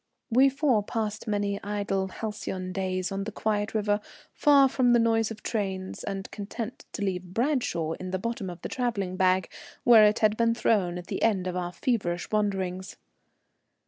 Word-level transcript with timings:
We 0.31 0.49
four 0.49 0.81
passed 0.81 1.27
many 1.27 1.61
idle 1.63 2.07
halcyon 2.07 2.71
days 2.73 3.11
on 3.11 3.25
the 3.25 3.31
quiet 3.31 3.75
river, 3.75 3.99
far 4.33 4.67
from 4.67 4.93
the 4.93 4.99
noise 4.99 5.29
of 5.29 5.43
trains, 5.43 6.03
and 6.03 6.31
content 6.31 6.85
to 6.93 7.03
leave 7.03 7.35
Bradshaw 7.35 7.91
in 7.91 8.09
the 8.09 8.17
bottom 8.17 8.49
of 8.49 8.63
the 8.63 8.69
travelling 8.69 9.15
bag, 9.15 9.47
where 9.83 10.05
it 10.05 10.17
had 10.17 10.37
been 10.37 10.55
thrown 10.55 10.97
at 10.97 11.05
the 11.05 11.21
end 11.21 11.45
of 11.45 11.55
our 11.55 11.71
feverish 11.71 12.31
wanderings. 12.31 12.97